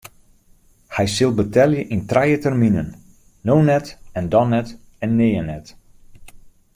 Hy 0.95 1.05
sil 1.15 1.31
betelje 1.39 1.81
yn 1.93 2.01
trije 2.09 2.37
terminen: 2.45 2.89
no 3.45 3.55
net 3.69 3.85
en 4.17 4.25
dan 4.33 4.47
net 4.53 4.69
en 5.03 5.09
nea 5.19 5.43
net. 5.51 5.65